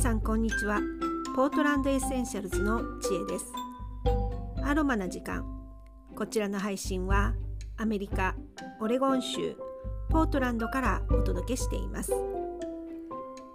[0.00, 0.80] さんこんにちは。
[1.36, 3.52] ポートランドエッセンシャルズの知恵です。
[4.64, 5.44] アロマな時間。
[6.16, 7.34] こちらの配信は
[7.76, 8.34] アメリカ
[8.80, 9.58] オレゴン州
[10.08, 12.14] ポートランドからお届けしています。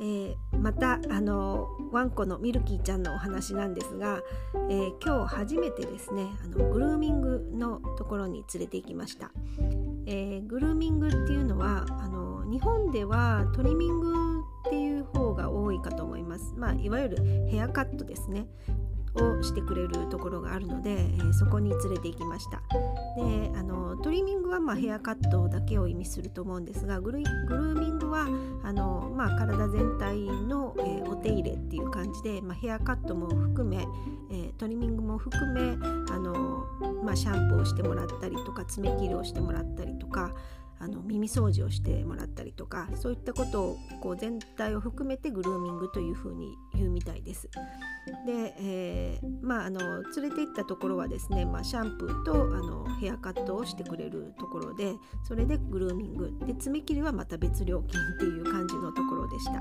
[0.00, 4.22] えー、またあのワンコのミルキーちゃんのお話なんですが、
[4.70, 9.30] えー、今日初めてですねあのグルーミングのところに連れて行きました、
[10.06, 18.46] えー、グルーミングっていうのはあの日本ではトリミングっていう方が多いかと思います、まあ、いわゆるヘアカットですね。
[19.14, 22.62] をしてくれるところがあるので、えー、そこに連れて行きました。
[23.16, 28.28] であのトリミングはまあヘアカットだけを意味すると思うんですがグルグルーミングは
[28.62, 33.84] あの、まあ、体全体の、えー、お手入れっていう感じで、まあ、ヘアカットも含め、
[34.30, 35.60] えー、トリミングも含め
[36.12, 36.66] あの、
[37.02, 40.32] まあ、シャンプーをしてもらったりとか爪切りをしてもらったりとか
[40.80, 47.48] あの耳掃除をしてもらったりとかそういったことをこう全体を含めてグルーミングというふうに言うみたいです。
[48.26, 59.52] で、えー、まああの連れて行ったところはですね、まあ、シャンプーとあのヘアカットをしてくれるところでそれでグルーミングで爪切りはまた別料金っていう感じのところでした。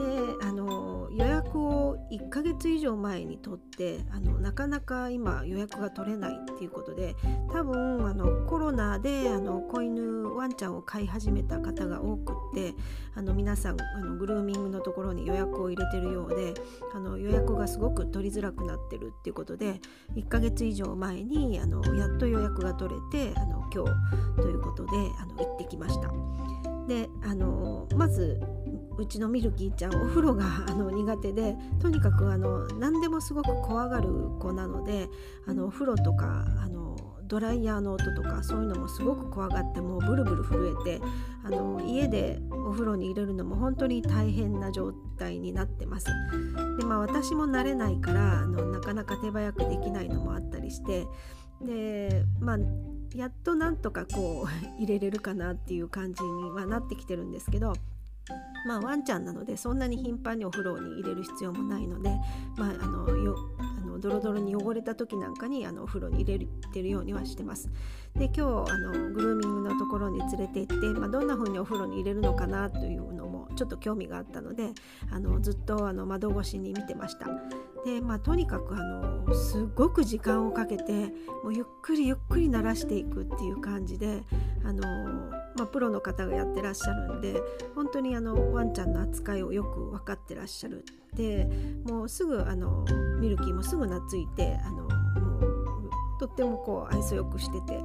[0.00, 7.14] であの予約を1ヶ月以上前に取ってあのなかなか今予約が取れないっていうことで
[7.52, 12.74] 多分あのコロナであの子犬ワンちゃんを飼い始めた方が多くって
[13.14, 16.54] あの皆さんあのグルーミングのところに予約を入れてるようでで
[16.94, 19.80] あの予約がすごく取りづらくなってるっていうことで
[20.16, 26.10] 1ヶ月以上前にあのやっと予約が取れてあの今日ということであの行ってきました。
[26.88, 28.40] であのまず
[28.98, 34.08] うちのミルキーちゃんお風呂があの苦手でとにかくあの何でもすごく怖がる
[34.40, 35.08] 子なので
[35.46, 36.89] あのお風呂とかあの
[37.30, 41.00] ドライヤーの音とかそういうのもすごく怖がってもうブルブル震えて
[41.44, 46.06] あの家でお風呂に入れるのも本当に大変な状態になってます。
[46.76, 51.06] でまあ私も慣れないからあのなかなか手早くできないのもあったりして
[51.62, 52.58] でまあ
[53.14, 54.48] やっとなんとかこう
[54.82, 57.74] 入れれるかなっていう感じにはなってきてるんですけど
[58.66, 62.10] まあワンちゃんなのでそんなに頻繁にお風呂に入れる必要もないので、
[62.56, 63.69] まあ、あのよあの
[64.00, 67.70] ドロドロに汚れた時なんかにあのお風呂に入れてるようにはしてます。
[68.14, 68.40] で今日
[68.72, 74.70] あのグルーミングのところに連れて行って、まあ、どんな風にお風呂に入れるのかなというのもちょっと興味があったので
[75.10, 77.26] あのずっとあの窓越しに見てました。
[77.84, 80.92] でまあ、とにかくあのすごく時間をかけて
[81.42, 84.22] もうゆっくりゆっくり慣らしていくっていう感じで
[84.64, 84.82] あの、
[85.56, 87.40] まあ、プロの方がやってらっしゃるんで
[87.74, 91.48] 本当にあのワンちゃんの扱いをよく分かってらっしゃるで
[91.84, 92.84] もうすぐあの
[93.18, 94.88] ミルキーもすぐ懐いてあのも
[95.38, 97.80] うとってもこう愛想よくしてて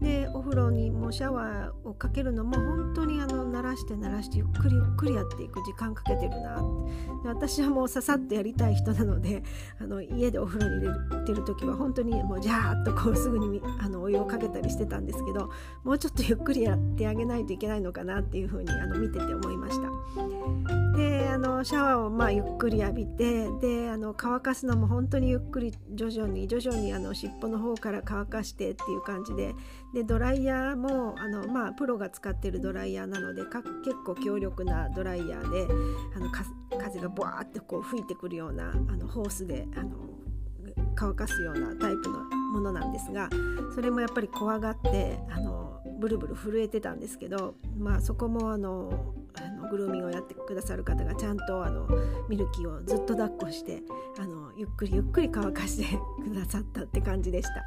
[0.00, 6.56] でお風呂にもシャワーをかけるのも本当にあの慣らして慣らしてゆっくりゆっくりやっていく時間かけてるな
[7.22, 9.42] で私はもうささっとやりたい人なので
[9.80, 15.50] あの家でお風呂に入れてる時は本当にもうジャーッとこうすぐにあのお湯をかけたりしてたんですけど
[15.82, 19.88] もうちょっとゆっくりやってあげないといけないのかなっていうふうにあの見てて思いました。
[20.96, 21.17] で
[21.64, 29.54] シャワーをまあゆっくり浴びてであの乾かすのも本当にゆっくり徐々に徐々にあの尻尾の方から乾かしてっていう感じで
[29.94, 33.62] でドライヤーもあの、まあ、プロが使ってるドライヤーなので結
[34.04, 35.66] 構強力なドライヤーで
[36.16, 36.30] あの
[36.78, 39.90] 風がブワーってこう吹いてくるようなあのホースであの
[40.94, 43.28] 乾かすようなタイプのものなんですが
[43.74, 49.14] それもやっぱり怖がってあのブルブル震えてたんですけど、まあ、そこもあの
[49.44, 51.88] あのグルーミングをやってくださる方がちゃんとあの
[52.28, 53.82] ミルキーをずっと抱っこして
[54.18, 57.66] あのゆっくりゆっくり乾かして くださったって感じでした。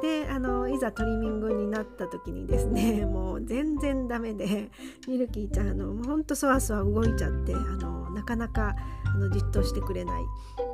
[0.00, 4.72] であのいざトリミングになった時にですね もう全然ダメで
[5.06, 10.24] ミルキーちゃんあのほんとそわそわ動いちゃってあのなかなかあのじっとしてくれない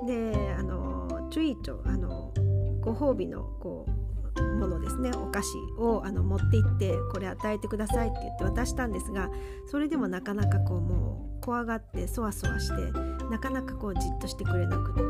[0.07, 2.33] であのチュイートあの
[2.81, 3.98] ご褒美のこう
[4.43, 5.11] ものですね。
[5.15, 9.31] お菓子をあの持って行ってこれ与えてくださいって言って渡したんですが
[9.67, 12.93] それでもなかなかこうもう怖がってそわそわして
[13.31, 15.03] なかなかこうじっとしてくれなくって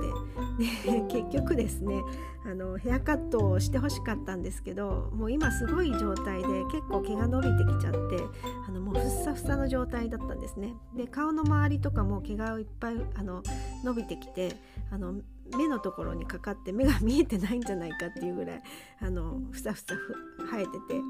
[1.08, 2.02] 結局ですね
[2.44, 7.98] あのヘアカットをしてほしかったんですけどもう今すごい状態で結構毛が伸びてきちゃって
[8.66, 10.74] あのもうふっさふさの状態だったんですね。
[10.96, 13.42] で顔の周りとかも毛がいっぱいあの
[13.84, 14.56] 伸びてきて
[14.90, 15.20] あの
[15.56, 18.62] 目のところにかかって目が見えてないんじゃないかっていうぐらい
[19.00, 19.94] あのふさふさ
[20.50, 21.00] 生えてて。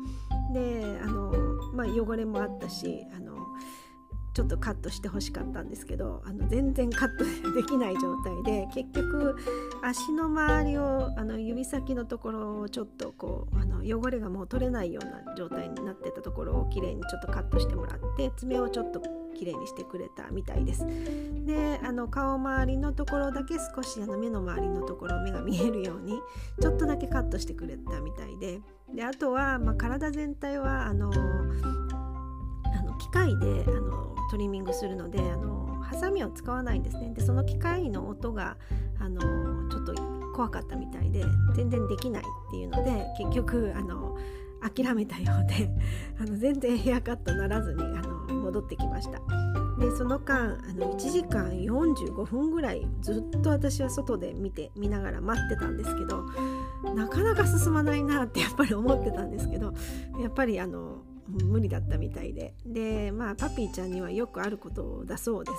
[0.52, 1.32] であの、
[1.74, 3.37] まあ、汚れもあったしあの
[4.38, 7.24] ちょっとカットしてほしかったんですけどあの全然カット
[7.56, 9.36] できない状態で結局
[9.82, 19.02] 足の周りをあの指先のところをちょっとこうあの汚れがもう取れないような状態になってたところをきれいにちょっとカットしてもらって爪をちょっと
[19.36, 20.86] きれいにしてくれたみたいです。
[21.44, 26.20] であの顔周りのところだけ少しあの目の周りのところ目が見えるように
[26.60, 28.60] ちょっとだけカットしてくれたみたいで
[28.94, 31.97] であとは、まあ、体全体はあのあの
[32.98, 37.12] 機械であのトリミングするのであのハサミを使わないんですね。
[37.14, 38.56] でその機械の音が
[39.00, 39.20] あの
[39.70, 39.94] ちょっと
[40.34, 41.24] 怖かったみたいで
[41.54, 44.16] 全然できないっていうので結局あの
[44.60, 45.70] 諦めたようで
[46.20, 49.20] あの全然ヘアカットならずにあの戻ってきました。
[49.78, 56.24] でその間あの1時間45分ぐらいずっと私は外で見て見ながら待ってたんですけど
[56.94, 59.72] なかなか進まないなってやっぱり思ってたんですけど
[60.20, 62.54] やっぱりあの無理だったみたいで。
[62.64, 65.58] でまあパピーちゃんにはよくあることだそうです。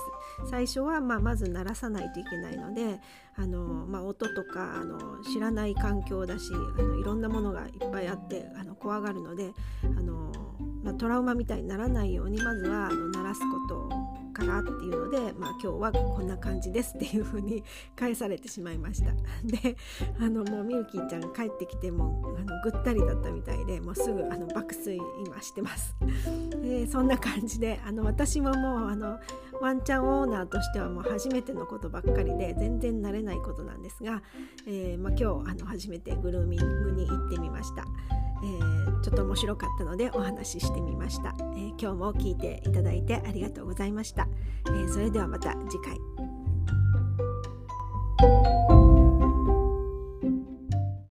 [0.50, 3.00] 最初はまあまず鳴らさないといけないので
[3.36, 6.44] あの、まあ、音とかあの知らない環境だし
[6.78, 9.52] あのいろんなものがいっぱいあってあの怖がるので
[9.84, 10.32] あの、
[10.82, 13.69] まあ、トラウマみたいにならないようにまずはあの鳴らすこと。
[14.50, 17.62] からっていうので、まあ、今日はこんな感じですっていう風に
[17.94, 19.12] 返されてしまいました
[19.44, 19.76] で
[20.18, 25.94] あのもうミルキーちゃん帰ってきてもあのぐったりだったみたいでもうすぐあの爆睡今してます
[26.62, 29.18] でそんな感じであの私ももうあの
[29.60, 34.22] ワンちゃんオーナーとしてはもう初めてのことばっかりで全然慣れないことなんですが、
[34.66, 37.84] えー、まあ、今日あの初めてグルーミングに行ってみました。
[38.42, 44.28] えー、ょっと面白かったのでお話ししてみました、えー、今日も聞いていただいてありがとうございました、
[44.68, 46.29] えそれではまた次回。